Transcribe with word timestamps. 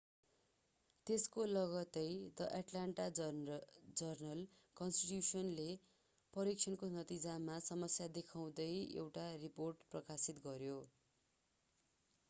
त्यसको 1.07 1.43
लगत्तै 1.49 2.05
the 2.37 2.45
Atlanta 2.59 3.05
जर्नल-कन्स्टिट्यूशनले 3.19 5.67
परीक्षणको 6.33 6.89
नतिजामा 6.95 7.59
समस्या 7.67 8.07
देखाउँदै 8.17 8.67
एउटा 8.97 9.27
रिपोर्ट 9.45 9.87
प्रकाशित 9.93 10.43
गर्‍यो। 10.43 10.81